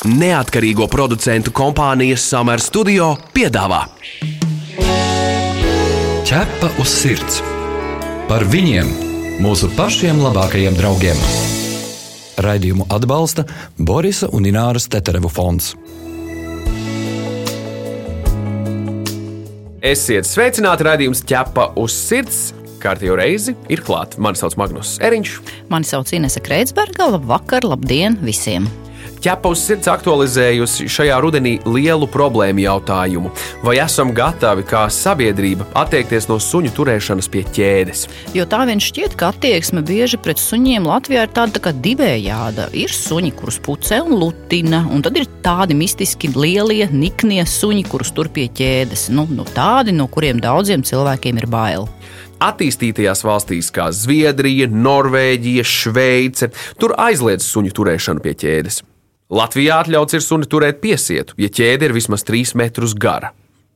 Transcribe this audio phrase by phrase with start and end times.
[0.00, 3.82] Neatkarīgo producentu kompānijas Summer Studio piedāvā
[6.24, 7.42] Ķepa uz sirds
[8.30, 8.88] par viņiem,
[9.44, 11.20] mūsu pašiem labākajiem draugiem.
[12.40, 13.44] Raidījumu atbalsta
[13.76, 15.74] Borisa un Ināras Teterevu fonds.
[19.84, 22.44] Esiet sveicināti raidījums ķepa uz sirds.
[22.80, 24.16] Kārtīgi reizi ir klāts.
[24.16, 25.40] Mani sauc Magnus Eriņš.
[25.68, 27.10] Mani sauc Inese Kreitsberga.
[27.18, 28.70] Labvakar, labdien visiem!
[29.20, 33.28] Ķepa uz sirds aktualizējusi šajā rudenī lielu problēmu jautājumu.
[33.60, 38.06] Vai esam gatavi kā sabiedrība attiekties no suņu turēšanas pie ķēdes?
[38.32, 42.70] Jo tā vien šķiet, ka attieksme bieži pret suņiem Latvijā ir tāda tā kā divējāda.
[42.72, 48.16] Ir suņi, kurus pucē un lutina, un tad ir tādi mistiski lielie, niknie suņi, kurus
[48.16, 49.10] tur pie ķēdes.
[49.12, 51.90] Nu, nu, tādi, no kuriem daudziem cilvēkiem ir bail.
[52.40, 56.48] Attīstītajās valstīs, kā Zviedrija, Norvēģija, Šveice,
[56.80, 58.86] tur aizliedz suņu turēšanu pie ķēdes.
[59.30, 63.30] Latvijā atļauts ir suni turēt piesietu, ja ķēde ir vismaz 3 metrus gara.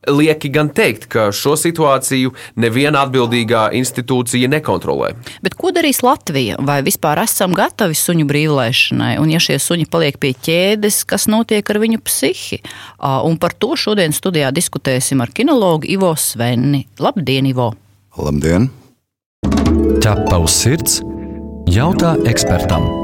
[0.05, 5.14] Lieki gan teikt, ka šo situāciju neviena atbildīgā institūcija nekontrolē.
[5.46, 6.58] Bet ko darīs Latvija?
[6.61, 9.14] Vai vispār esam gatavi suņu brīvlaišanai?
[9.22, 12.61] Un, ja šie suņi paliek pie ķēdes, kas notiek ar viņu psihi?
[13.00, 16.83] Un par to šodien studijā diskutēsim ar kinologu Ivo Svenni.
[17.00, 17.70] Labdien, Ivo!
[18.20, 18.68] Labdien!
[20.05, 21.00] Ķepa uz sirds
[21.72, 23.03] jautā ekspertam!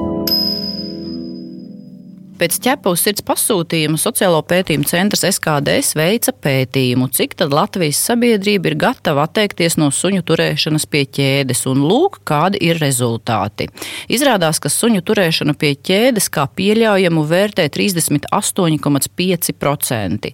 [2.40, 8.70] Pēc ķepa uz sirds pasūtījuma Sociālo pētījumu centrs SKDS veica pētījumu, cik tad Latvijas sabiedrība
[8.70, 13.68] ir gatava atteikties no suņu turēšanas pie ķēdes, un lūk, kādi ir rezultāti.
[14.08, 20.32] Izrādās, ka suņu turēšanu pie ķēdes kā pieļaujamu vērtē 38,5%,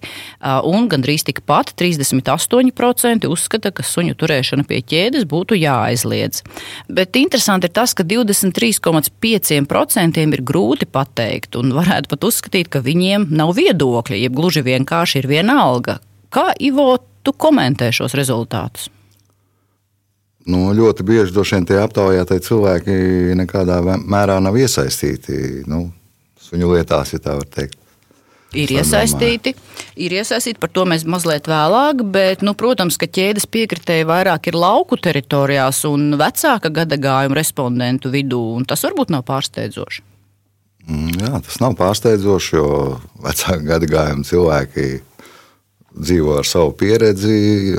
[0.71, 6.39] un gandrīz tikpat 38% uzskata, ka suņu turēšana pie ķēdes būtu jāaizliedz.
[6.87, 12.81] Bet interesanti ir tas, ka 23,5% ir grūti pateikt, un varētu varētu pat uzskatīt, ka
[12.81, 15.99] viņiem nav viedokļa, jeb gluži vienkārši ir viena alga.
[16.29, 18.89] Kā Ivo, tu komentē šos rezultātus?
[20.47, 25.91] Nu, ļoti bieži vien tie aptaujātie cilvēki nekādā mērā nav iesaistīti nu,
[26.39, 27.75] suņu lietās, ja tā var teikt.
[28.55, 29.51] Ir iesaistīti,
[29.99, 34.55] ir iesaistīti, par to mēs mazliet vēlāk, bet, nu, protams, ka ķēdes piekritēji vairāk ir
[34.55, 40.06] lauku teritorijās un vecāka gadagājuma respondentu vidū, un tas varbūt nav pārsteidzoši.
[41.17, 42.67] Jā, tas nav pārsteidzoši, jo
[43.23, 44.85] vecāku gadu gājumu cilvēki
[45.97, 47.77] dzīvo ar savu pieredzi.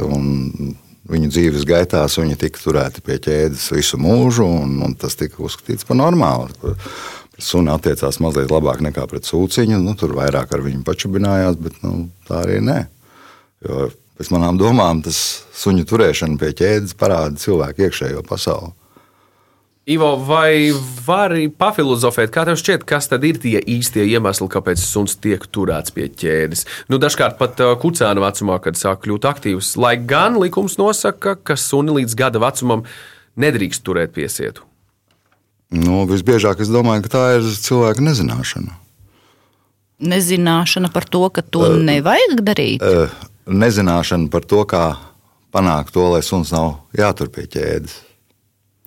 [1.09, 5.87] Viņu dzīves gaitā viņi tika turēti pie ķēdes visu mūžu, un, un tas tika uzskatīts
[5.89, 6.51] par normālu.
[7.33, 9.79] Pret suni attiecās mazliet labāk nekā pret sūciņu.
[9.85, 12.81] Nu, tur vairāk ar viņu pačubinājās, bet nu, tā arī nē.
[13.65, 13.89] Jo
[14.19, 15.19] pēc manām domām tas
[15.55, 18.75] suņu turēšana pie ķēdes parāda cilvēku iekšējo pasauli.
[19.89, 20.69] Ivo, vai
[21.07, 25.95] vari pafilozofēt, kā tev šķiet, kas tad ir tie īstie iemesli, kāpēc suns tiek turēts
[25.97, 26.67] pie ķēdes?
[26.93, 31.95] Nu, dažkārt pat kucēna vecumā, kad sāk kļūt aktīvs, lai gan likums nosaka, ka suni
[32.03, 32.83] līdz gada vecumam
[33.41, 34.67] nedrīkst turēt piesietu.
[35.73, 38.77] Nu, visbiežāk es domāju, ka tā ir cilvēka nezināšana.
[40.05, 42.85] Nezināšana par to, ka to uh, nevajag darīt.
[42.85, 43.09] Uh,
[43.49, 44.85] nezināšana par to, kā
[45.49, 47.97] panākt to, lai suns nav jātur pie ķēdes.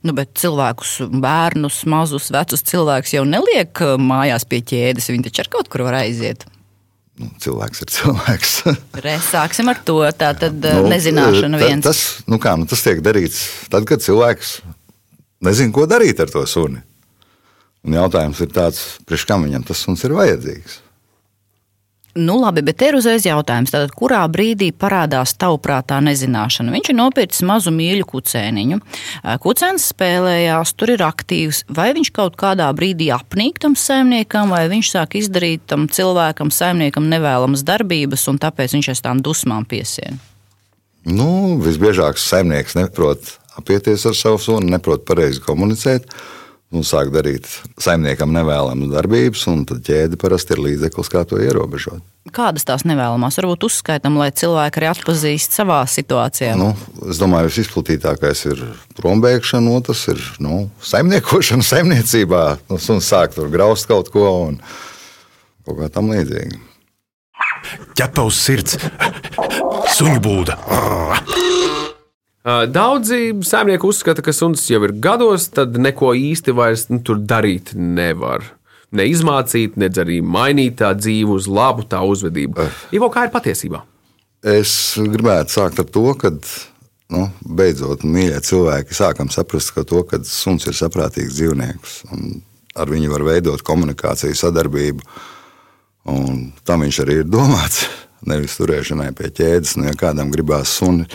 [0.01, 5.11] Nu, bet cilvēkus, bērnus, mazus, vecus cilvēkus jau neliek uh, mājās pie ķēdes.
[5.13, 6.47] Viņi taču ar kaut kur var aiziet.
[7.21, 8.53] Nu, cilvēks ir cilvēks.
[9.05, 9.99] Re, sāksim ar to.
[10.17, 11.85] Tā tad uh, nu, nezināšana viens.
[11.85, 14.55] Tas, nu kā, nu, tas tiek darīts tad, kad cilvēks
[15.45, 16.81] nezina, ko darīt ar to suni.
[17.85, 20.81] Un jautājums ir tāds, priekš kam viņam tas suns ir vajadzīgs.
[22.15, 26.73] Nu, labi, bet te ir uzreiz jautājums, tātad, kurā brīdī parādās tavuprātā nezināšana?
[26.75, 28.79] Viņš ir nopircis mazu mīļu kucēniņu.
[29.43, 31.63] Kucēns spēlējās, tur ir aktīvs.
[31.71, 37.07] Vai viņš kaut kādā brīdī apnīk tam saimniekam, vai viņš sāk izdarīt tam cilvēkam, saimniekam
[37.13, 40.19] nevēlamas darbības, un tāpēc viņš aiz tām dusmām piesien?
[41.07, 46.11] Nu, visbiežāk saimnieks neprot apieties ar savu sunu, neprot pareizi komunicēt
[46.71, 47.47] un sāk darīt
[47.81, 51.99] saimniekam nevēlamas darbības, un tad ķēde parasti ir līdzeklis, kā to ierobežot.
[52.31, 53.39] Kādas tās nevēlamās?
[53.39, 56.53] Varbūt uzskaitam, lai cilvēki arī atpazīst savā situācijā.
[56.59, 56.71] Nu,
[57.09, 58.63] es domāju, ka visizplatītākais ir
[58.99, 62.43] prombēgšana, otrs ir nu, saimniekošana saimniecībā.
[62.69, 64.61] Nu, un sāk tur graust kaut ko un
[65.65, 66.67] kaut kā tam līdzīga.
[67.97, 68.77] Ķepa uz sirds,
[69.97, 70.57] suņu būda.
[72.43, 77.75] Daudzi saimnieki uzskata, ka suns jau ir gados, tad neko īsti vairs nu, tur darīt
[77.77, 78.47] nevar.
[78.91, 82.65] Ne izmācīt, ne arī mainīt tā dzīvi uz labu, tā uzvedību.
[82.97, 83.83] Ivo, kā ir patiesībā?
[84.41, 86.33] Es gribētu sākt ar to, ka
[87.13, 92.41] nu, beidzot, mīļie cilvēki, sākam saprast, ka, to, ka suns ir saprātīgs dzīvnieks un
[92.81, 95.05] ar viņu var veidot komunikāciju, sadarbību.
[96.11, 97.85] Un tam viņš arī ir domāts.
[98.29, 99.77] Nevis turēšanai pie ķēdes.
[99.77, 101.07] Nu, ja kādam gribās suni,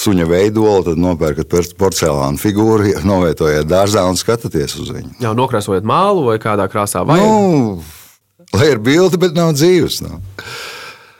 [0.00, 5.14] suņa veidolu, tad nopērkat porcelāna figūru, novietojiet dārzā un skatieties uz viņu.
[5.22, 7.04] Jā, nokrāsojot mālu vai kādā krāsā.
[7.06, 7.20] Vai...
[7.20, 7.80] Nu,
[8.56, 10.00] lai ir bilde, bet nav dzīves.
[10.06, 10.20] Nu.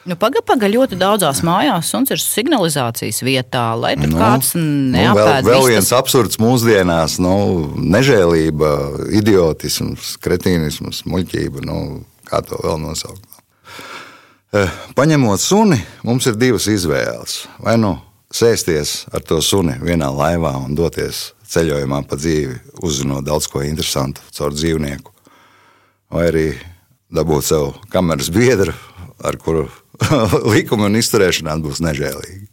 [0.08, 4.94] Nu, Pagaidām, paga, ļoti daudzās mājās suns ir signalizācijas vietā, lai tur nu, kāds neapēd.
[4.96, 7.34] Nu, vēl, vēl viens absurds mūsdienās nu,-
[7.96, 8.70] nežēlība,
[9.20, 11.66] idiotisms, kretīnisms, muļķība.
[11.68, 13.28] Nu, kā to vēl nosaukt?
[14.56, 17.44] Eh, paņemot suni, mums ir divas izvēles.
[17.60, 17.98] Vai nu
[18.34, 24.22] sēsties ar to suni vienā laivā un doties ceļojumā pa dzīvi, uzzinot daudz ko interesantu
[24.36, 25.12] caur dzīvnieku,
[26.14, 26.46] vai arī
[27.10, 28.74] dabūt sev kameras biedru,
[29.18, 29.66] ar kuru
[30.52, 32.49] likuma un izturēšanās būs nežēlīgi.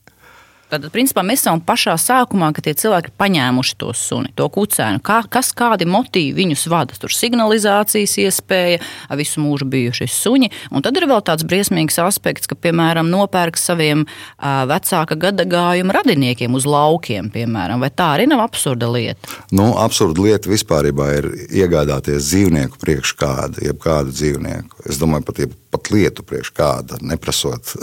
[0.67, 4.99] Tātad, principā, mēs esam pašā sākumā, kad tie cilvēki ir paņēmuši to suni, to kucēnu.
[4.99, 6.97] Kā, kas, kādi motīvi viņus vada?
[6.99, 8.81] Tur signalizācijas iespēja,
[9.15, 10.49] visu mūžu bijuši suņi.
[10.75, 14.03] Un tad ir vēl tāds briesmīgs aspekts, ka, piemēram, nopērk saviem
[14.43, 17.79] vecāka gadagājuma radiniekiem uz laukiem, piemēram.
[17.79, 19.37] Vai tā arī nav absurda lieta?
[19.55, 24.83] Nu, absurda lieta vispār ir iegādāties dzīvnieku priekš kādu, jeb kādu dzīvnieku.
[24.83, 25.41] Es domāju, pat,
[25.77, 27.77] pat lietu priekš kāda, neprasot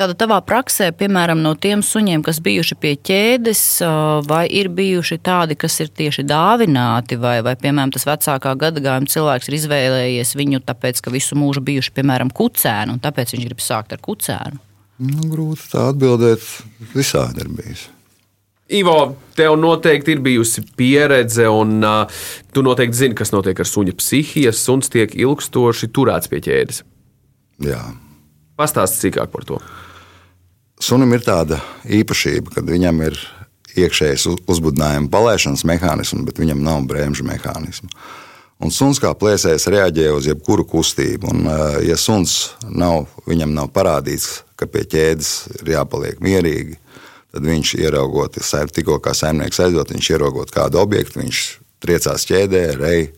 [0.00, 3.62] Tātad, tavā praksē, piemēram, no tiem suņiem, kas bijuši pie ķēdes,
[4.24, 9.50] vai ir bijuši tādi, kas ir tieši dāvināti, vai, vai piemēram, tas vecākā gadagājuma cilvēks
[9.50, 13.92] ir izvēlējies viņu tāpēc, ka visu mūžu bijuši, piemēram, kucēni, un tāpēc viņš grib sākt
[13.92, 14.62] ar kucēnu?
[15.04, 16.48] Nu, grūti tā atbildēt.
[16.96, 17.84] Visādi ir bijis.
[18.80, 18.96] Ivo,
[19.36, 22.24] tev noteikti ir bijusi pieredze, un uh,
[22.56, 24.56] tu noteikti zini, kas notiek ar suņa psihiju.
[24.56, 26.82] Suns tiek ilgstoši turēts pie ķēdes.
[27.68, 27.84] Jā.
[28.56, 29.60] Pastāsti sīkāk par to.
[30.80, 33.18] Sunim ir tāda īpašība, ka viņam ir
[33.78, 37.90] iekšējais uzbudinājuma palaišanas mehānisms, bet viņam nav bremžu mehānismu.
[38.60, 41.30] Un suns kā plēsējs reaģē uz jebkuru kustību.
[41.32, 41.46] Un,
[41.84, 45.30] ja suns nav, viņam nav parādīts, ka pie ķēdes
[45.60, 46.76] ir jāpaliek mierīgi,
[47.32, 48.36] tad viņš ieraugot,
[48.74, 51.40] tikko kā saimnieks aizjūt, viņš ieraugot kādu objektu, viņš
[51.80, 53.08] triecās ķēdē, rei,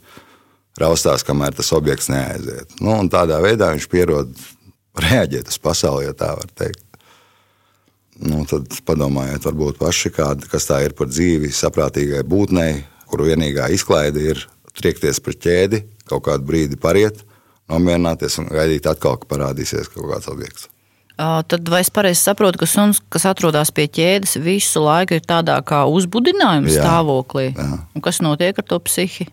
[0.79, 2.79] raustās, kamēr tas objekts neaiziet.
[2.79, 4.31] Nu, tādā veidā viņš pierod
[4.99, 6.85] reaģēt uz pasauli, ja tā var teikt.
[8.23, 13.67] Nu, tad padomājiet, varbūt paši, kāda, kas tā ir par dzīvi saprātīgai būtnei, kuru vienīgā
[13.75, 14.45] izklaide ir
[14.79, 17.25] triekties pret ķēdi, kaut kādu brīdi pariet,
[17.73, 20.69] nomierināties un gaidīt atkal, ka parādīsies kaut kāds objekts.
[21.19, 25.59] Tad vai es pareizi saprotu, ka suns, kas atrodas pie ķēdes, visu laiku ir tādā
[25.67, 27.51] kā uzbudinājuma jā, stāvoklī?
[27.53, 27.69] Jā.
[27.93, 29.29] Un kas notiek ar to psihi?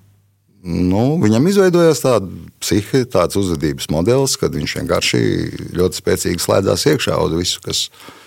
[0.59, 2.27] Nu, viņam izveidojās tāda
[2.59, 5.21] psihi, tāds uzvedības modelis, kad viņš vienkārši
[5.79, 8.18] ļoti spēcīgi slēdzās iekšā uz visu, kas ir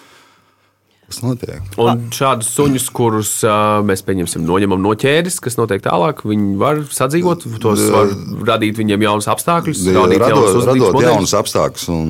[1.12, 1.61] kas notiek.
[1.81, 6.81] Un šādus suņus, kurus uh, mēs pieņemsim, noņemam no ķēdes, kas notiek tālāk, viņi var
[6.88, 8.14] sadzīvot, tos var
[8.53, 12.09] radīt viņiem jaunus apstākļus, radīt radot, radot jaunus apstākļus un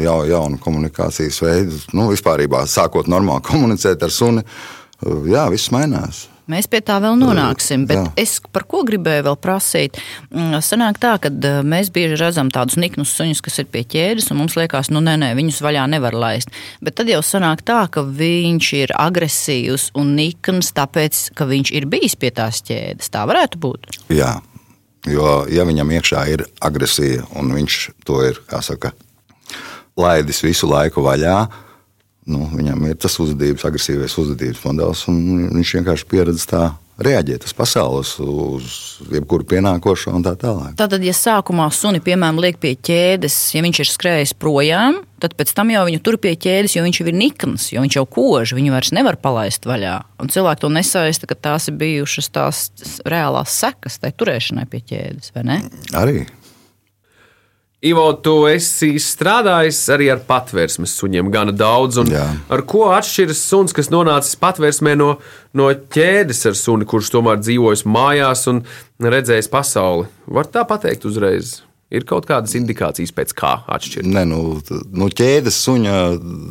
[0.00, 1.82] jau, jaunu komunikācijas veidu.
[1.92, 4.44] Nu, vispār, sākot normāli komunicēt ar suni,
[5.28, 6.26] jā, viss mainās.
[6.48, 7.84] Mēs pie tā vēl nonāksim.
[7.88, 8.04] Bet Jā.
[8.24, 9.98] es par ko gribēju vēl prasīt?
[10.32, 14.30] Mm, sanāk tā, ka eh, mēs bieži redzam tādus niknus suņus, kas ir pie ķēdes,
[14.32, 16.52] un mums liekas, nu nē, nē, viņus vaļā nevar laist.
[16.84, 21.88] Bet tad jau sanāk tā, ka viņš ir agresīvs un nikns, tāpēc, ka viņš ir
[21.92, 23.12] bijis pie tās ķēdes.
[23.12, 24.00] Tā varētu būt.
[24.16, 24.38] Jā,
[25.08, 28.96] jo ja viņam iekšā ir agresija un viņš to ir, kā saka,
[29.98, 31.42] laidis visu laiku vaļā,
[32.30, 36.68] nu, viņam ir tas uzvedības, agresīvais uzvedības modelis, un viņš vienkārši pieredz tā
[36.98, 38.72] reaģēt uz pasaules, uz
[39.12, 40.74] jebkuru pienākošo un tā tālāk.
[40.78, 45.52] Tātad, ja sākumā suni, piemēram, liek pie ķēdes, ja viņš ir skrējis projām, tad pēc
[45.54, 48.54] tam jau viņu tur pie ķēdes, jo viņš jau ir nikns, jo viņš jau kož,
[48.58, 49.94] viņu vairs nevar palaist vaļā.
[50.18, 52.64] Un cilvēki to nesaista, ka tās ir bijušas tās
[53.06, 55.60] reālās sekas tai turēšanai pie ķēdes, vai ne?
[55.98, 56.26] Arī.
[57.78, 62.00] Ivo, tu esi strādājis arī ar patvērsmes suņiem gana daudz.
[62.50, 65.12] Ar ko atšķiras suns, kas nonācis patvērsmē no,
[65.54, 68.64] no ķēdes ar suni, kurš tomēr dzīvojis mājās un
[68.98, 70.08] redzējis pasauli?
[70.26, 71.60] Var tā pateikt uzreiz.
[71.94, 74.10] Ir kaut kādas indikācijas, pēc kā atšķiras.
[74.10, 74.58] Nē, nu,
[74.98, 75.94] nu, ķēdes suņa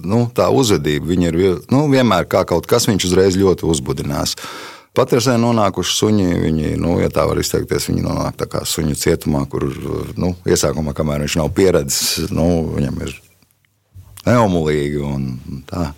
[0.08, 1.38] nu, uzvedība ir
[1.70, 4.40] nu, vienmēr kā kaut kas, viņš uzreiz ļoti uzbudinās.
[4.98, 9.44] Patresē nonākuši suņi, viņi, nu, ja tā var izteikties, viņi nonāk tā kā suņu cietumā,
[9.52, 9.68] kur
[10.18, 13.14] nu, iesākumā, kamēr viņš nav pieredzējis, nu, viņam ir
[14.26, 15.32] neomulīgi un
[15.70, 15.92] tā.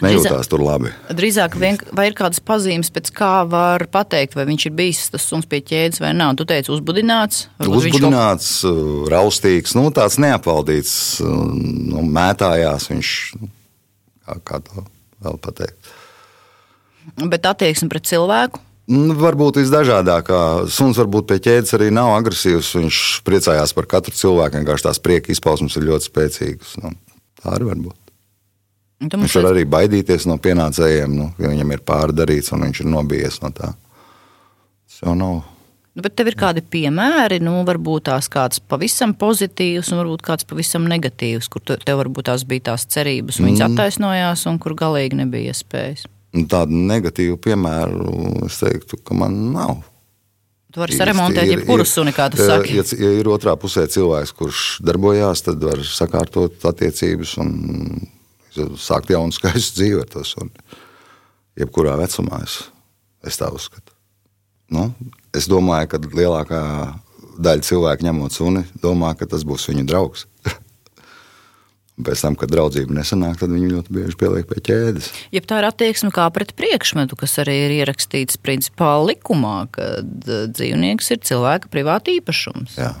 [0.00, 0.90] Nejūtās tur labi.
[1.12, 5.26] Drīzāk, vien, vai ir kādas pazīmes, pēc kā var pateikt, vai viņš ir bijis tas
[5.28, 6.38] suns pie ķēdes vai nav?
[6.40, 7.42] Tu teici, uzbudināts.
[7.60, 9.10] Uzbudināts, kaut...
[9.12, 13.14] raustīgs, nu, tāds neapvaldīts, nu, mētājās viņš,
[14.24, 14.86] kā, kā to
[15.20, 15.92] vēl pateikt.
[17.20, 18.62] Bet attieksme pret cilvēku?
[18.90, 20.40] Nu, varbūt visdažādākā.
[20.72, 22.72] Suns varbūt pie ķēdes arī nav agresīvs.
[22.80, 24.58] Viņš priecājās par katru cilvēku.
[24.58, 26.74] Vienkārši tās prieka izpausmes ir ļoti spēcīgas.
[26.82, 26.90] Nu,
[27.38, 27.96] tā arī var būt.
[29.00, 33.38] Viņš var arī baidīties no pienācējiem, nu, ja viņam ir pārdarīts un viņš ir nobijies
[33.40, 33.70] no tā.
[34.84, 35.40] Tas jau nav.
[35.40, 35.56] Nu,
[36.00, 40.86] Bet tev ir kādi piemēri, nu, varbūt tās kāds pavisam pozitīvs, un varbūt kāds pavisam
[40.88, 45.50] negatīvs, kur tev varbūt tās bija tās cerības, un viņas attaisnojās, un kur galīgi nebija
[45.50, 46.06] iespējas.
[46.30, 49.80] Tādu negatīvu piemēru es teiktu, ka man nav.
[50.70, 52.76] Tu vari saremontēt jebkuru suni, kā tu saki.
[52.78, 57.50] Ja, ja ir otrā pusē cilvēks, kurš darbojās, tad var sakārtot attiecības un
[58.78, 60.78] sākt jaunu skaistu dzīvi ar to suni.
[61.58, 62.60] Jebkurā vecumā es,
[63.26, 63.90] es tā uzskatu.
[64.70, 64.92] Nu,
[65.34, 66.62] es domāju, ka lielākā
[67.42, 70.28] daļa cilvēku ņemot suni, domā, ka tas būs viņu draugs.
[72.06, 75.10] Pēc tam, kad draudzība nesanāk, tad viņi ļoti bieži pieliek pie ķēdes.
[75.34, 80.48] Ja tā ir attieksme kā pret priekšmetu, kas arī ir ierakstīts principā likumā, ka eh,
[80.50, 82.80] dzīvnieks ir cilvēka privāta īpašums.
[82.80, 82.94] Jā.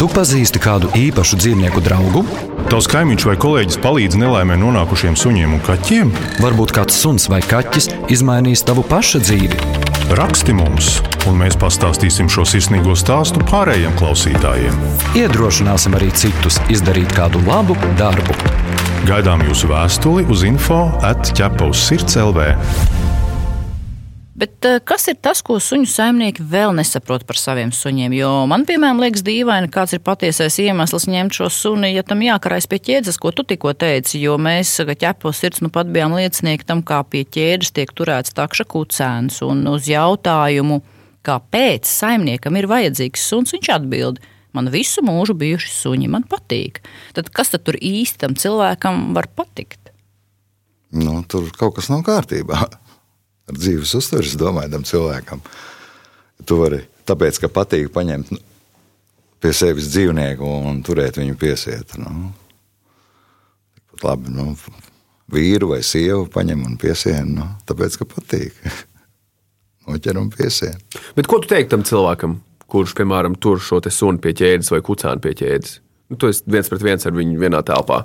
[0.00, 2.22] Tu pazīsti kādu īpašu dzīvnieku draugu?
[2.70, 6.14] Tavs kaimiņš vai kolēģis palīdz nelaimē nonākušiem suņiem un kaķiem?
[6.40, 9.89] Varbūt kāds suns vai kaķis izmainīs tavu paša dzīvi.
[10.10, 10.96] Raksti mums,
[11.30, 14.80] un mēs pastāstīsim šo sirsnīgo stāstu pārējiem klausītājiem.
[15.20, 18.34] Iedrošināsim arī citus izdarīt kādu labu darbu.
[19.06, 22.48] Gaidām jūsu vēstuli uz info atķepa uz sirds LV.
[24.40, 28.14] Bet eh, kas ir tas, ko suņu saimnieki vēl nesaprot par saviem suņiem?
[28.16, 32.68] Jo man, piemēram, liekas dīvaini, kāds ir patiesais iemesls ņemt šo suni, ja tam jākarājas
[32.70, 34.16] pie ķēdes, ko tu tikko teici.
[34.22, 38.64] Jo mēs, ķepos sirds, nu pat bijām liecinieki tam, kā pie ķēdes tiek turēts takša
[38.72, 39.42] kucēns.
[39.44, 40.80] Un uz jautājumu,
[41.26, 44.24] kāpēc saimniekam ir vajadzīgs suns, viņš atbild.
[44.56, 46.80] Man visu mūžu bijuši suņi, man patīk.
[47.14, 49.92] Tad kas tad tur īsti tam cilvēkam var patikt?
[50.90, 52.64] Nu, tur kaut kas nav kārtībā.
[53.50, 55.40] Ar dzīves uztveri, es domāju, tam cilvēkam.
[56.46, 58.38] Tu vari, tāpēc, ka patīk paņemt nu,
[59.42, 61.96] pie sevis dzīvnieku un turēt viņu piesiet.
[61.98, 62.30] Nu.
[63.74, 64.52] Tikpat Labi, nu,
[65.34, 68.62] vīru vai sievu paņem un piesien, nu, tāpēc, ka patīk.
[69.88, 70.78] Noķer un piesien.
[71.16, 72.38] Bet ko tu teiktu tam cilvēkam,
[72.70, 75.80] kurš, piemēram, tur šo te sunu pie ķēdes vai kucēnu pie ķēdes?
[76.10, 78.04] Nu, tu esi viens pret viens ar viņu vienā telpā.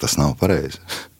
[0.00, 0.80] Tas nav pareizi.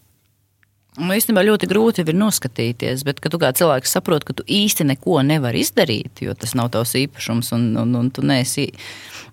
[0.98, 4.88] Nu, īstenībā ļoti grūti ir noskatīties, bet, kad tu kā cilvēks saproti, ka tu īsti
[4.88, 8.66] neko nevari izdarīt, jo tas nav tavs īpašums, un, un, un tu neesi,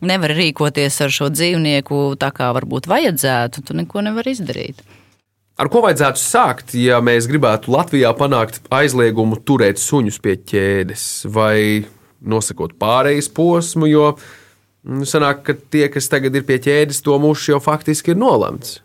[0.06, 4.86] nevari rīkoties ar šo dzīvnieku tā, kā varbūt vajadzētu, tu neko nevari izdarīt.
[5.58, 11.86] Ar ko vajadzētu sākt, ja mēs gribētu Latvijā panākt aizliegumu turēt suņus pie ķēdes vai
[12.22, 17.56] nosakot pārejas posmu, jo mm, sanāk, ka tie, kas tagad ir pie ķēdes, to mūžu
[17.56, 18.82] jau faktiski ir nolemts.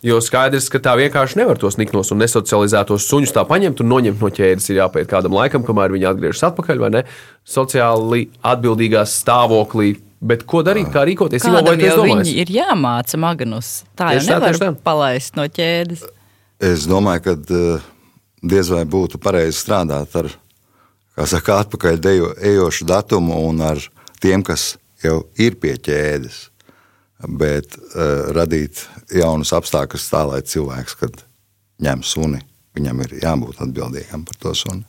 [0.00, 4.22] Jo skaidrs, ka tā vienkārši nevar tos niknos un nesocializētos suņus tā paņemt un noņemt
[4.24, 4.70] no ķēdes.
[4.72, 7.02] Ir jāpaiet kādam laikam, kamēr viņi atgriežas atpakaļ, vai ne?
[7.44, 9.98] Sociāli atbildīgā stāvoklī.
[10.20, 11.44] Bet ko darīt, kā rīkoties?
[11.48, 13.70] Ivo, Kādam esi jau viņi ir jāmāca magnus.
[13.96, 14.72] Tā jau nevar tā.
[14.84, 16.04] palaist no ķēdes.
[16.60, 17.86] Es domāju, ka eh,
[18.52, 20.28] diez vai būtu pareizi strādāt ar
[21.16, 23.80] kā saka, atpakaļ dejo, ejošu datumu un ar
[24.20, 26.49] tiem, kas jau ir pie ķēdes.
[27.20, 31.24] Bet uh, radīt jaunus apstākļus tā, lai cilvēks, kad
[31.84, 32.40] ņem suni,
[32.78, 34.86] viņam ir jābūt atbildīgam par to suni.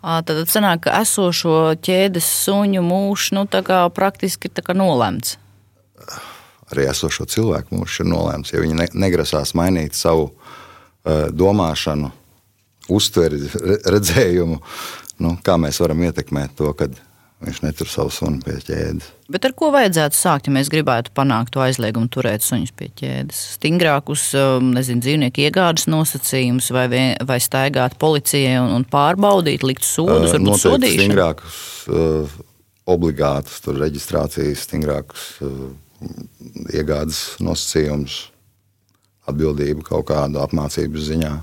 [0.00, 3.44] Tad sanāk, ka esošo ķēdes suņu mūžs nu,
[3.94, 5.36] praktiski kā nolemts.
[6.70, 8.54] Arī esošo cilvēku mūžs ir nolēmts.
[8.54, 12.12] Ja viņi ne, negrasās mainīt savu uh, domāšanu,
[12.90, 14.60] uztveri, re- redzējumu,
[15.22, 16.96] nu, kā mēs varam ietekmēt to, kad
[17.40, 19.06] viņš netur savu sunu pie ķēdes.
[19.30, 23.40] Bet ar ko vajadzētu sākt, ja mēs gribētu panākt to aizliegumu turēt suņus pie ķēdes?
[23.56, 29.86] Stingrākus um, nezinu, dzīvnieku iegādes nosacījumus, vai, vien, vai staigāt policijai un, un pārbaudīt, likt
[29.86, 31.04] sodus, Uh, varbūt noteikti sodīšanu.
[31.04, 32.40] stingrākus, uh,
[32.90, 35.70] obligātus tur reģistrācijas, stingrākus uh,
[36.74, 38.26] iegādes nosacījumus,
[39.30, 41.36] atbildību kaut kādu apmācības ziņā.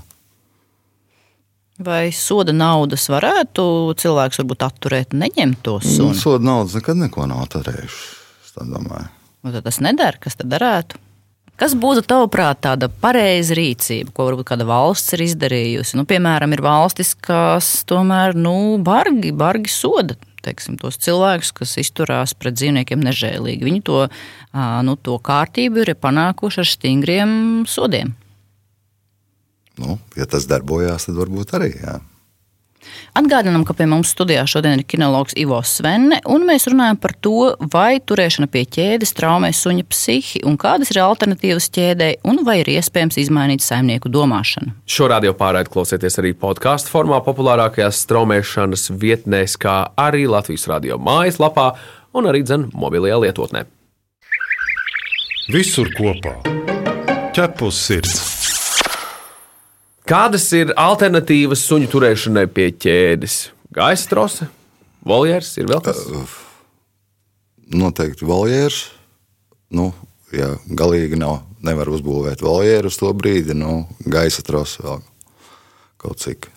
[1.78, 3.64] Vai soda naudas varētu
[4.02, 6.14] cilvēks varbūt atturēt, neņemt to Nu, sunu?
[6.18, 8.00] soda naudas nekad neko nav atturējuši.
[8.44, 9.06] es tā domāju.
[9.46, 10.98] Vai tad tas nedara, kas tad darētu?
[11.58, 15.96] Kas būtu tavuprāt tāda pareiza rīcība, ko varbūt kāda valsts ir izdarījusi?
[15.98, 22.32] Nu, piemēram, ir valstis, kas tomēr nu, bargi, bargi soda teiksim, tos cilvēkus, kas izturās
[22.38, 23.66] pret dzīvniekiem nežēlīgi.
[23.66, 24.04] Viņi to,
[24.86, 27.32] nu, to kārtību ir panākuši ar stingriem
[27.68, 28.14] sodiem.
[29.78, 31.72] Nu, ja tas darbojās, tad varbūt arī.
[31.78, 31.98] Jā.
[33.18, 37.52] Atgādinām, ka pie mums studijā šodien ir kinologs Ivo Svenne, un mēs runājam par to,
[37.72, 42.70] vai turēšana pie ķēdes traumē suņa psihi, un kādas ir alternatīvas ķēdē, un vai ir
[42.76, 44.74] iespējams izmainīt saimnieku domāšanu.
[44.88, 51.72] Šo radio pārraidi klausieties arī podkāstu formā, populārākajās straumēšanas vietnēs, kā arī Latvijas radio mājaslapā
[52.18, 53.66] un arī dzen mobilajā lietotnē.
[55.48, 56.38] Visur kopā-
[57.36, 58.27] ķepus sirds.
[60.08, 63.34] Kādas ir alternatīvas suņu turēšanai pie ķēdes?
[63.76, 64.46] Gaisa trose,
[65.04, 66.00] voljērs ir vēl kas?
[67.76, 68.86] Noteikti voljērs.
[69.76, 69.90] Nu,
[70.32, 75.04] ja galīgi nav, nevar uzbūvēt voljēru uz to brīdi, nu, gaisa trose vēl
[76.00, 76.48] kaut cik.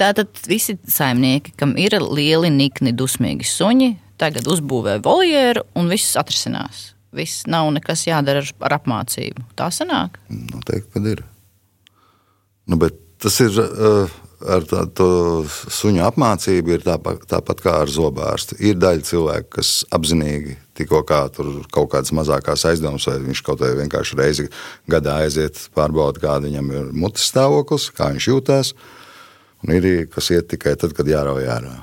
[0.00, 6.94] Tātad visi saimnieki, kam ir lieli, nikni, dusmīgi suņi, tagad uzbūvē voljēru un viss atrisinās.
[7.12, 9.50] Viss nav nekas jādara ar, ar apmācību.
[9.58, 10.16] Tā sanāk.
[10.32, 11.28] Noteikti, kad ir.
[12.68, 12.78] Nu,
[13.18, 15.08] tas ir uh, ar tādu
[15.72, 18.58] suņu apmācību, ir tāpat, tāpat kā ar zobārstu.
[18.62, 23.64] Ir daļa cilvēku, kas apzinīgi tikko kā tur kaut kādas mazākās aizdomas, vai viņš kaut
[23.64, 24.46] vai vienkārši reizi
[24.90, 28.72] gadā aiziet pārbaudīt, kāda viņam ir mutes stāvoklis, kā viņš jūtas.
[29.66, 31.74] Un ir, kas iet tikai tad, kad jārauj ārā.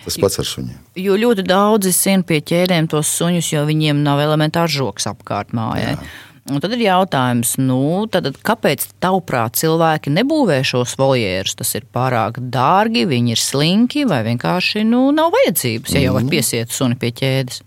[0.00, 0.80] Tas pats ar suņiem.
[1.00, 5.94] Jo ļoti daudzi sin pie ķēdēm tos suņus, jo viņiem nav elementārs žoks apkārt mājai.
[5.96, 6.10] Jā.
[6.48, 11.56] Un tad ir jautājums, nu, tad, kāpēc tavuprāt cilvēki nebūvē šos voljērus?
[11.60, 16.30] Tas ir pārāk dārgi, viņi ir slinki vai vienkārši nu, nav vajadzības, ja jau var
[16.32, 17.60] piesiet suni pie ķēdes.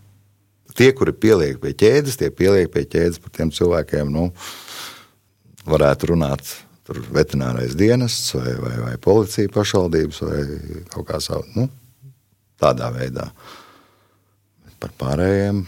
[0.74, 4.32] Tie, kuri pieliek pie ķēdes, tie pieliek pie ķēdes par tiem cilvēkiem, nu,
[5.70, 10.42] varētu runāt tur veterinārais dienests vai, vai, vai policija pašvaldības vai
[10.92, 11.70] kaut kā savu, nu,
[12.60, 13.30] tādā veidā.
[14.82, 15.62] Par pārējiem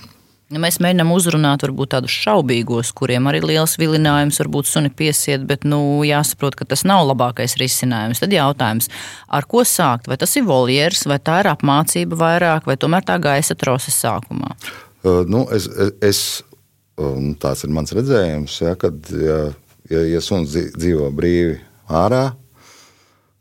[0.54, 5.64] Ja mēs mēģinām uzrunāt varbūt tādus šaubīgos, kuriem arī liels vilinājums, varbūt suni piesiet, bet
[5.66, 8.22] nu, jāsaprot, ka tas nav labākais risinājums.
[8.22, 8.92] Tad jautājums,
[9.25, 10.06] ar ko sākt?
[10.12, 14.54] Vai tas ir voljers, vai tā ir apmācība vairāk, vai tomēr tā gaisa troses sākumā?
[15.02, 15.66] Uh, nu, es,
[16.06, 16.22] es,
[17.42, 19.42] tāds ir mans redzējums, ja, kad ja,
[19.90, 21.58] ja, ja suns dzīvo brīvi
[21.90, 22.28] ārā,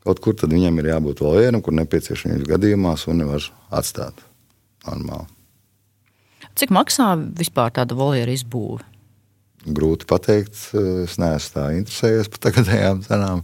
[0.09, 3.45] kaut kur, tad viņam ir jābūt voljeram, kur nepieciešamības gadījumā suni var
[3.77, 4.25] atstāt
[4.89, 5.34] normāli.
[6.55, 8.85] Cik maksā vispār tāda voljera izbūve?
[9.65, 10.59] Grūti pateikt.
[11.03, 13.43] Es neesmu tā interesējies par tagadējām cenām,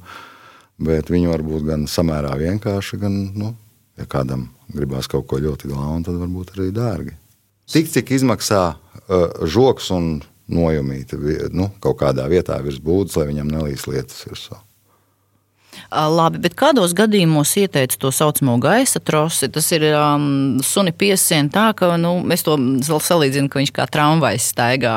[0.79, 3.55] bet viņi var būt gan samērā vienkārši, gan, nu,
[3.99, 7.16] ja kādam gribās kaut ko ļoti glaunu, tad varbūt arī dārgi.
[7.70, 10.11] Tik cik izmaksā uh, žoks un
[10.51, 11.18] nojumīte
[11.55, 14.59] nu, kaut kādā vietā virs būdas, lai viņam nelīs lietas virsū.
[15.90, 19.48] Labi, bet kādos gadījumos ieteica to saucamo gaisa trosi?
[19.50, 22.56] Tas ir um, suni piesien tā, ka nu, es to
[23.02, 24.96] salīdzinu, ka viņš kā tramvajs staigā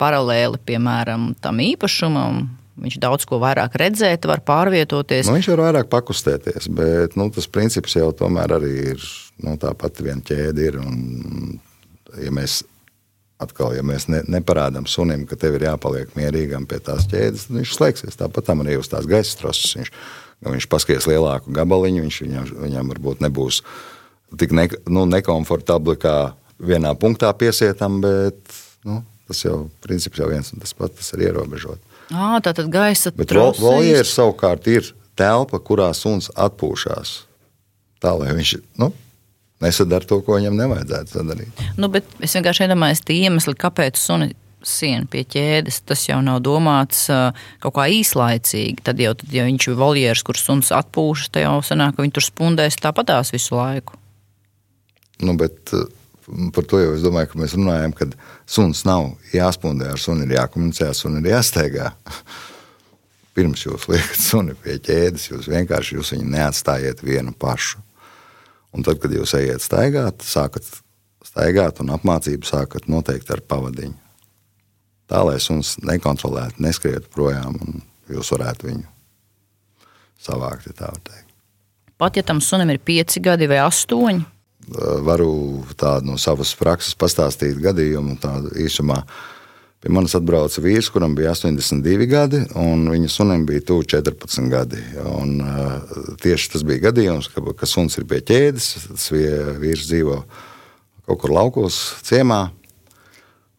[0.00, 2.44] paralēli, piemēram, tam īpašumam.
[2.84, 5.28] Viņš daudz ko vairāk redzēt, var pārvietoties.
[5.28, 9.04] Nu, viņš var vairāk pakustēties, bet nu, tas princips jau tomēr arī ir
[9.44, 10.70] nu, tā pati viena ķēde.
[10.72, 11.60] Ir, un,
[12.18, 12.64] ja mēs
[13.44, 17.58] atkal, ja mēs ne, neparādām sunim, ka tev ir jāpaliek mierīgam pie tās ķēdes, tad
[17.60, 18.20] viņš slēgsies.
[18.20, 19.76] Tāpat tam arī uz tās gaisa troses.
[19.78, 19.92] Viņš,
[20.44, 23.62] viņš paskries lielāku gabaliņu, viņš viņam, viņam varbūt nebūs
[24.38, 26.16] tik ne, nu, nekomfortabli kā
[26.58, 28.40] vienā punktā piesietam, bet
[28.86, 31.80] nu, tas jau princips jau viens un tas pats, tas ir ierobežot.
[32.12, 37.16] À, tā tad gaisa bet voljērs savukārt ir telpa, kurā suns atpūšās.
[38.02, 38.90] Tā lai viņš nu,
[39.64, 41.66] nesadara to, ko viņam nevajadzētu sadarīt.
[41.80, 44.30] Nu, es vienkārši iedomājos tie iemesli, kāpēc suni
[44.64, 45.82] siena pie ķēdes.
[45.88, 47.06] Tas jau nav domāts
[47.62, 48.84] kaut kā īslaicīgi.
[48.86, 52.16] Tad jau, tad, ja viņš ir voljērs, kur suns atpūšas, tad jau sanāk, ka viņi
[52.16, 53.98] tur spundēs tāpatās visu laiku.
[55.24, 55.72] Nu, bet,
[56.24, 58.06] Par to jau es domāju, ka mēs runājam, ka
[58.48, 61.90] suns nav jāspundē ar sunu, ir jākomunicē, sunu ir jāsteigā.
[63.36, 67.82] Pirms jūs liekat suni pie ķēdes, jūs vienkārši jūs viņu neatstājiet vienu pašu.
[68.74, 70.66] Un tad, kad jūs ejat staigāt, sākat
[71.24, 73.96] staigāt un apmācību sākat noteikti ar pavadiņu.
[75.10, 78.86] Tā lai suns nekontrolētu, neskrietu projām, un jūs varētu viņu
[80.24, 80.70] savākt.
[80.72, 80.94] Ja
[82.00, 84.24] Pat ja tam sunim ir pieci gadi vai astoņi,
[85.04, 89.02] varu tādu no savas prakses pastāstīt gadījumu tādu īsumā.
[89.84, 94.80] Pie manis atbrauca vīrs, kuram bija 82 gadi, un viņa sunim bija tuvu 14 gadi.
[95.10, 98.68] Un, uh, tieši tas bija gadījums, ka, ka suns ir pie ķēdes.
[98.86, 100.22] Tas vīrs dzīvo
[101.04, 102.46] kaut kur laukos, ciemā.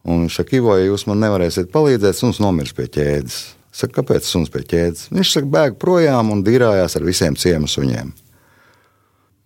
[0.10, 3.38] Un viņš saka, Ivo, ja jūs man nevarēsiet palīdzēt, suns nomirs pie ķēdes.
[3.70, 5.12] Es saku, kāpēc suns pie ķēdes?
[5.14, 8.16] Viņš saka, bēg projām un dīrājās ar visiem ciemu suņiem.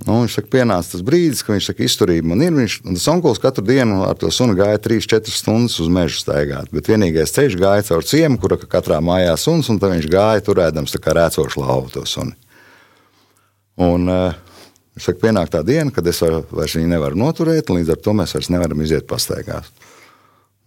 [0.07, 2.53] Nu, viņš saka, pienāca tas brīdis, kad viņš saka, izturība man ir.
[2.55, 6.69] Viņš, tas onkulis katru dienu ar to sunu gāja 3-4 stundas uz mežu staigāt.
[6.71, 11.65] Bet vienīgais ceļš gāja caur ciemu, kura katrā mājā suns, un viņš gāja turēdams rēcošu
[11.65, 12.31] lauvu to sunu.
[13.79, 14.63] Un, uh,
[14.95, 17.99] es saku, pienāk tā diena, kad es var, vairs viņu nevaru noturēt, un līdz ar
[18.03, 19.67] to mēs vairs nevaram iziet pastaigās.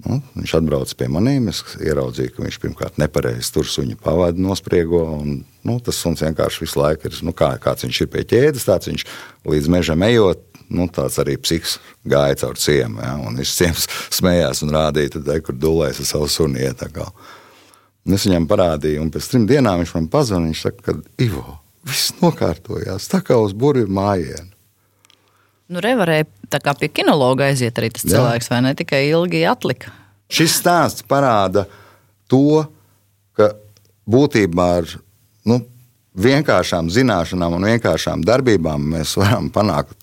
[0.02, 1.46] Nu, viņš atbrauca pie maniem.
[1.52, 5.02] Es ieraudzīju, ka viņš pirmkārt nepareizi tur suņa pavadu nospriego.
[5.20, 8.66] Un, nu, tas suns vienkārši visu laiku ir, nu, kā, kāds viņš ir pie ķēdes,
[8.66, 9.06] tāds viņš
[9.52, 10.42] līdz mežam ejot.
[10.72, 13.02] Nu, tāds arī psihiski gāja caur ciemu.
[13.04, 13.88] Ja, viņš ciems
[14.18, 16.64] smējās un rādīja, tad, kur dūlēs ar savu suni.
[16.64, 16.74] Ja,
[18.16, 20.50] es viņam parādīju, un pēc trim dienām viņš man pazvanīja.
[20.50, 24.50] Viņš saka, ka Ivo, viss nokārtojās, tā kā uz burbuļu mājienu.
[25.72, 28.16] Nu, Revarēja tā kā pie kinologa aiziet arī tas Jā.
[28.16, 29.92] cilvēks, vai ne tikai ilgi atlika.
[30.32, 31.66] Šis stāsts parāda
[32.30, 32.62] to,
[33.36, 33.52] ka
[34.08, 34.94] būtībā ar
[35.48, 35.60] nu,
[36.12, 39.96] vienkāršām zināšanām un vienkāršām darbībām mēs varam panākt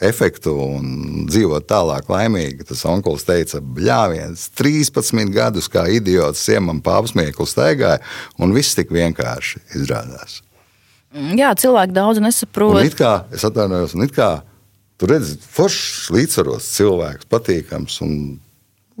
[0.00, 0.84] efektu un
[1.28, 2.64] dzīvot tālāk, laimīgi.
[2.70, 8.00] Tas onkulis teica, bļāviens, 13 gadus kā idiots siemam pāpsmieklu staigāja,
[8.40, 10.40] un viss tik vienkārši izrādās.
[11.10, 12.78] Jā, cilvēki daudz nesaprot.
[12.78, 14.30] Un it kā, es atvainojos, un it kā
[15.00, 17.94] Tur redz, foršs, līdzsvarots cilvēks, patīkams.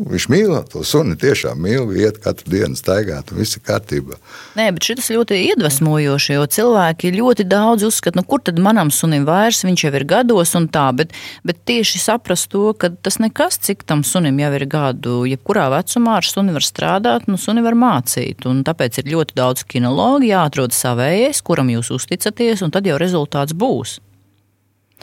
[0.00, 4.16] Viņš mīl to suni, tiešām mīl, iet katru dienu staigāt, un viss ir kārtībā.
[4.56, 9.28] Nē, bet šis ļoti iedvesmojoši, jo cilvēki ļoti daudz uzskata, nu, kur tad manam sunim
[9.28, 11.12] vairs, viņš jau ir gados un tā, bet,
[11.44, 16.16] bet tieši saprast to, ka tas nekas, cik tam sunim jau ir gadu, jebkurā vecumā
[16.22, 20.72] ar suni var strādāt, nu, suni var mācīt, un tāpēc ir ļoti daudz kinologi, jāatrod
[20.72, 23.98] savējais, kuram jūs uzticaties, un tad jau rezultāts būs.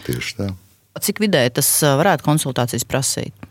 [0.07, 0.55] Tieši tā.
[1.03, 3.47] Cik vidēji tas varētu konsultācijas prasīt?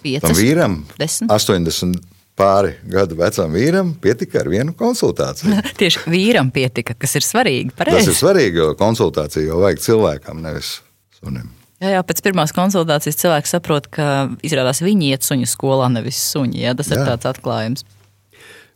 [0.00, 1.30] Piecas, Tam vīram, desmit?
[1.32, 2.00] 80
[2.40, 5.60] pāri gadu vecam vīram pietika ar vienu konsultāciju.
[5.80, 7.74] Tieši vīram pietika, kas ir svarīgi.
[7.76, 8.00] Pareiz.
[8.00, 10.78] Tas ir svarīgi, jo konsultāciju jau vajag cilvēkam, nevis
[11.18, 11.50] sunim.
[11.80, 16.60] Jā, jā, pēc pirmās konsultācijas cilvēks saprot, ka izrādās viņi iet suņu skolā, nevis suņi.
[16.66, 16.98] Jā, tas jā.
[16.98, 17.86] ir tāds atklājums.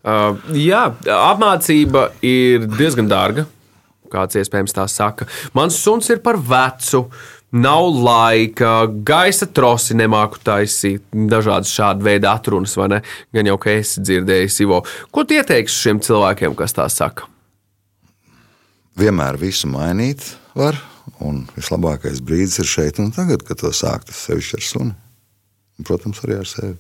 [0.05, 3.47] Uh, jā, apmācība ir diezgan dārga
[4.15, 5.29] kāds iespējams tā saka.
[5.57, 7.09] Mans suns ir par vecu.
[7.55, 12.99] Nav laika, gaisa trosi nemāku taisīt, dažādas šāda veida atrunas, vai ne?
[13.31, 14.81] Gan jau, ka esi dzirdējis, Ivo.
[15.15, 17.29] Ko ieteiksi šiem cilvēkiem, kas tā saka?
[18.99, 20.27] Vienmēr visu mainīt
[20.59, 20.81] var,
[21.23, 24.11] un vislabākais brīdis ir šeit un tagad, kad to sākt.
[24.11, 24.99] Sevišķi ar suni.
[25.79, 26.75] Un, protams, arī ar sevi.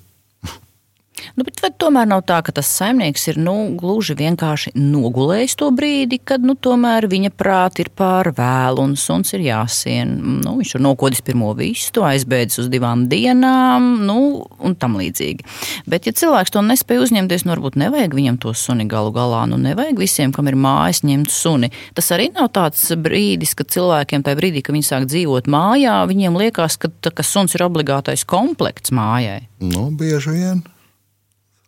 [1.35, 6.19] Nu, bet tomēr nav tā, ka tas saimnieks ir nu, gluži vienkārši nogulējis to brīdi,
[6.19, 10.17] kad nu, viņa prāti ir pār vēlu un suns ir jāsien.
[10.45, 14.19] Nu, viņš ir nokodis pirmo vistu, aizbēdzis uz divām dienām nu,
[14.59, 15.47] un tam līdzīgi.
[15.91, 19.45] Bet, ja cilvēks to nespēja uzņemties, nu, varbūt nevajag viņam to suni galu galā.
[19.51, 21.71] Nu, nevajag visiem, kam ir mājas, ņemt suni.
[21.95, 26.39] Tas arī nav tāds brīdis, kad cilvēkiem tajā brīdī, kad viņi sāk dzīvot mājā, viņiem
[26.43, 29.45] liekas, ka, ka suns ir obligātais komplekts mājai.
[29.65, 30.65] Nu, bieži vien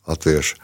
[0.08, 0.60] latviešu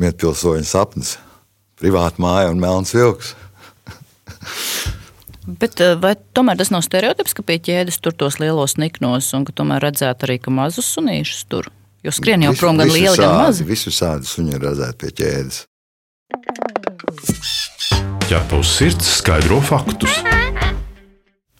[0.00, 1.16] mietpilsoņu sapnis-
[1.80, 3.34] privāta māja un melns vilks.
[5.60, 9.44] Bet eh, vai tomēr tas nav stereotips, ka pie ķēdes tur tos lielos niknos un
[9.44, 11.68] ka tomēr redzētu arī, ka mazus sunīšus tur?
[12.04, 13.64] Jo skrien jau prom gan lieli, gan mazi.
[13.64, 15.62] Visu sādi suņi ir redzēti pie ķēdes.
[18.28, 20.20] Ķerpaus sirds skaidro faktus.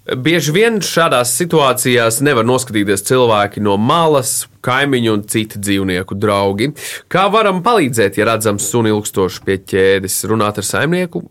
[0.04, 6.74] Bieži vien šādās situācijās nevar noskatīties cilvēki no malas, kaimiņu un citu dzīvnieku draugi.
[7.08, 11.22] Kā varam palīdzēt, ja redzam suni ilgstoši pie ķēdes, runāt ar saimnieku,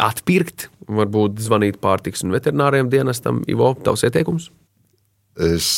[0.00, 3.42] atpirkt, varbūt zvanīt pārtiks un veterināriem dienestam?
[3.52, 4.48] Ivo, tavs ieteikums?
[5.36, 5.68] Es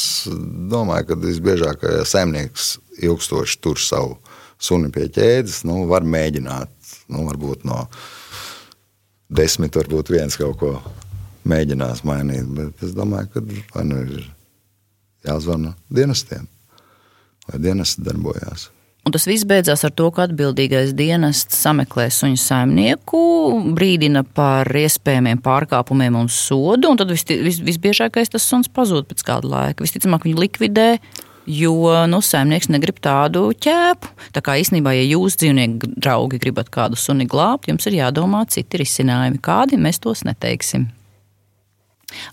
[0.71, 4.15] domāju, ka visbiežāk saimnieks ilgstoši tur savu
[4.63, 6.71] suni pie ķēdes, nu, var mēģināt,
[7.11, 7.83] nu, varbūt no
[9.27, 10.77] desmit, varbūt viens kaut ko
[11.51, 12.49] mēģinās mainīt.
[12.57, 14.27] Bet es domāju, ka vai nu ir
[15.27, 16.49] jāzvana dienestiem,
[17.49, 18.69] lai dienesti darbojās.
[19.07, 23.21] Un tas viss beidzās ar to, ka atbildīgais dienests sameklē suņu saimnieku,
[23.73, 29.25] brīdina par iespējamiem pārkāpumiem un sodu, un tad vis, vis, visbiežākais tas suns pazūd pēc
[29.25, 29.87] kāda laika.
[29.87, 30.89] Visticamāk, viņu likvidē,
[31.49, 34.13] jo nu, saimnieks negrib tādu ķēpu.
[34.37, 38.85] Tā kā īstenībā, ja jūs dzīvnieku draugi gribat kādu suni glābt, jums ir jādomā citi
[38.85, 39.41] risinājumi.
[39.41, 40.91] Kādi mēs tos neteiksim.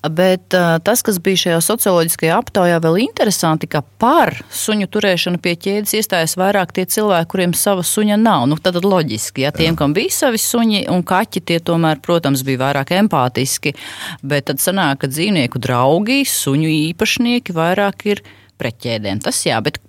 [0.07, 0.53] Bet
[0.87, 6.37] tas, kas bija šajā socioloģiskajā aptaujā, vēl interesanti, ka par suņu turēšanu pie ķēdes iestājas
[6.39, 8.45] vairāk tie cilvēki, kuriem sava suņa nav.
[8.51, 12.63] Nu, tad loģiski, ja tiem, kam bija savi suņi un kaķi, tie tomēr, protams, bija
[12.63, 13.75] vairāk empātiski.
[14.23, 18.23] Bet tad sanāk, ka dzīvnieku draugi, suņu īpašnieki vairāk ir
[18.61, 19.25] pret ķēdēm.
[19.25, 19.81] Tas jā, bet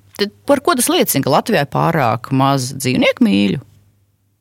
[0.48, 3.62] par ko tas liecina, ka Latvijā ir pārāk maz dzīvnieku mīļu?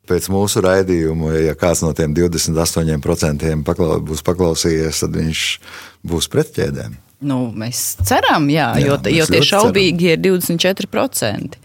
[0.07, 5.47] Pēc mūsu raidījuma, ja kāds no tiem 28% paklau, būs paklausījies, tad viņš
[6.05, 7.01] būs pret ķēdēm.
[7.25, 10.29] Nu, mēs ceram, jā, jā jo, jo tie šaubīgi ceram.
[10.35, 11.59] ir 24%.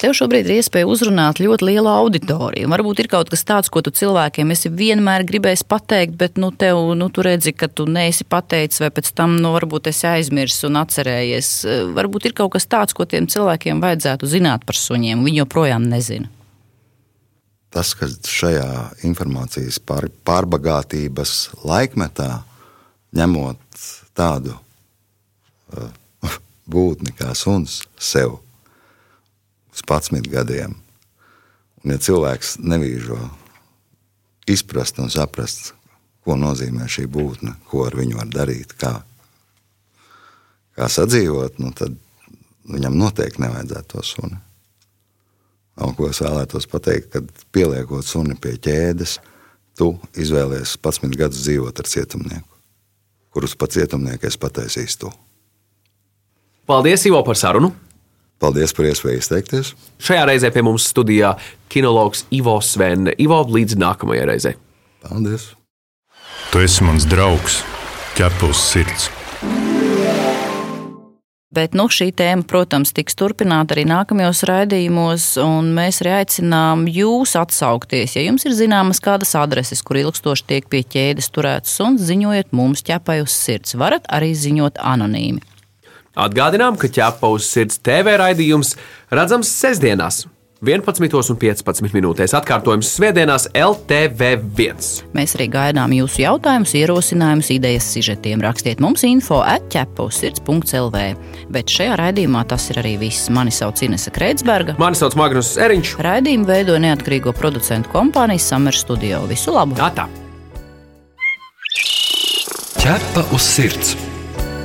[0.00, 2.70] Tev šobrīd ir iespēja uzrunāt ļoti lielu auditoriju.
[2.72, 6.80] Varbūt ir kaut kas tāds, ko tu cilvēkiem esi vienmēr gribējis pateikt, bet nu, tev,
[6.96, 10.80] nu, tu redzi, ka tu neesi pateicis, vai pēc tam nu, varbūt esi aizmirsis un
[10.80, 11.52] atcerējies.
[12.00, 15.20] Varbūt ir kaut kas tāds, ko tiem cilvēkiem vajadzētu zināt par suņiem.
[15.26, 16.32] Viņi joprojām nezina.
[17.70, 18.66] Tas, ka šajā
[19.06, 22.42] informācijas pār, pārbagātības laikmetā,
[23.14, 23.82] ņemot
[24.18, 25.90] tādu uh,
[26.74, 28.40] būtni kā suns sev
[29.70, 30.74] uz 11 gadiem.
[31.80, 33.20] Un, ja cilvēks nevīžo
[34.50, 35.72] izprast un saprast,
[36.26, 38.92] ko nozīmē šī būtne, ko ar viņu var darīt, kā,
[40.76, 41.94] kā sadzīvot, nu tad
[42.70, 44.42] viņam noteikti nevajadzētu to suni.
[45.80, 49.16] Un, ko es vēlētos pateikt, kad pieliekot suni pie ķēdes,
[49.78, 52.58] tu izvēlējies 11 gadus dzīvot ar cietumnieku,
[53.32, 55.12] kurus pa cietumnieku es pataisīšu to.
[56.68, 57.72] Paldies, Ivo, par sarunu!
[58.40, 59.72] Paldies par iespēju izteikties.
[60.00, 61.34] Šajā reizē pie mums studijā
[61.72, 63.10] kinologs Ivo Sven.
[63.20, 64.56] Ivo, līdz nākamajai reizei.
[65.04, 65.50] Paldies!
[66.50, 67.60] Tu esi mans draugs,
[68.16, 69.10] ķepus sirds.
[71.50, 77.32] Bet nu, šī tēma, protams, tiks turpināta arī nākamajos raidījumos, un mēs arī aicinām jūs
[77.40, 78.14] atsaukties.
[78.14, 82.86] Ja jums ir zināmas kādas adreses, kur ilgstoši tiek pie ķēdes turēts suns, ziņojiet mums
[82.86, 83.74] ķepai uz sirds.
[83.74, 85.42] Varat arī ziņot anonīmi.
[86.14, 88.76] Atgādinām, ka ķepa uz sirds TV raidījums
[89.10, 90.28] redzams sestdienās.
[90.60, 94.88] 11,15 minūtēs atkārtojums Svētdienās LTV1.
[95.16, 98.42] Mēs arī gaidām jūsu jautājumus, ierosinājumus, idejas, sižetiem.
[98.44, 101.04] Rakstiet mums info atķepa uz sirds.lv.
[101.48, 103.30] Bet šajā raidījumā tas ir arī viss.
[103.32, 104.74] Mani sauc Inese Kreitsberga.
[104.82, 105.94] Mani sauc Magnus Eriņš.
[106.04, 109.22] Raidījumu veidoja neatkarīgo producentu kompānija Summer Studio.
[109.30, 109.80] Visu labu!
[109.80, 110.10] Atā.
[112.76, 113.96] Ķepa uz sirds!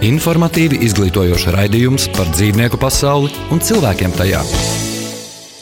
[0.04, 4.44] Informatīvi izglītojoši raidījums par dzīvnieku pasauli un cilvēkiem tajā.